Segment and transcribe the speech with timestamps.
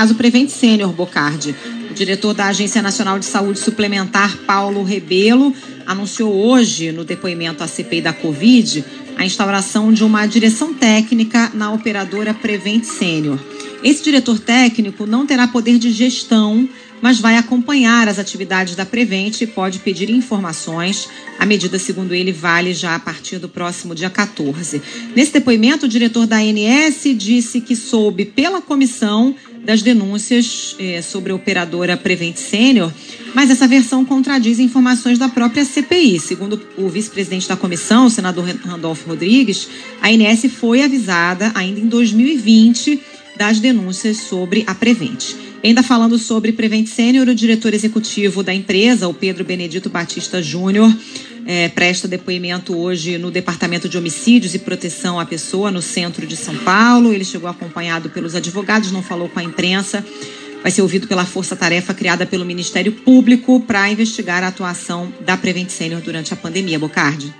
[0.00, 1.54] caso Prevent Sênior, Bocardi.
[1.90, 7.66] O diretor da Agência Nacional de Saúde Suplementar, Paulo Rebelo, anunciou hoje, no depoimento à
[7.66, 8.82] CPI da Covid,
[9.18, 13.38] a instauração de uma direção técnica na operadora Prevent Sênior.
[13.84, 16.66] Esse diretor técnico não terá poder de gestão,
[17.02, 21.08] mas vai acompanhar as atividades da Prevent e pode pedir informações.
[21.38, 24.82] A medida, segundo ele, vale já a partir do próximo dia 14.
[25.14, 29.34] Nesse depoimento, o diretor da ANS disse que soube pela comissão
[29.70, 32.92] das denúncias eh, sobre a operadora Prevent Sênior,
[33.32, 36.18] mas essa versão contradiz informações da própria CPI.
[36.18, 39.68] Segundo o vice-presidente da comissão, o senador Randolfo Rodrigues,
[40.02, 43.00] a ANS foi avisada ainda em 2020
[43.36, 45.36] das denúncias sobre a Prevent.
[45.62, 50.92] Ainda falando sobre Prevent Sênior, o diretor executivo da empresa, o Pedro Benedito Batista Júnior,
[51.46, 56.36] é, presta depoimento hoje no Departamento de Homicídios e Proteção à Pessoa, no centro de
[56.36, 57.12] São Paulo.
[57.12, 60.04] Ele chegou acompanhado pelos advogados, não falou com a imprensa.
[60.62, 65.70] Vai ser ouvido pela força-tarefa criada pelo Ministério Público para investigar a atuação da Prevent
[65.70, 66.78] Sênior durante a pandemia.
[66.78, 67.32] Bocardi.